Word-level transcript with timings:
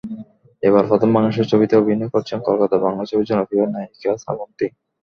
এবারই 0.63 0.89
প্রথম 0.91 1.09
বাংলাদেশের 1.11 1.49
ছবিতে 1.51 1.73
অভিনয় 1.77 2.11
করছেন 2.13 2.37
কলকাতার 2.47 2.83
বাংলা 2.85 3.03
ছবির 3.09 3.29
জনপ্রিয় 3.29 3.65
নায়িকা 3.67 4.11
শ্রাবন্তী। 4.21 4.67